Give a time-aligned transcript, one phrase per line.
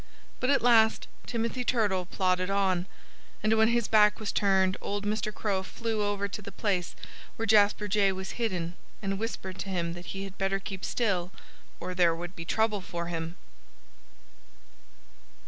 [0.39, 2.87] But at last Timothy Turtle plodded on.
[3.43, 5.31] And when his back was turned old Mr.
[5.31, 6.95] Crow flew over to the place
[7.35, 11.31] where Jasper Jay was hidden and whispered to him that he had better keep still
[11.79, 13.37] or there would be trouble for him.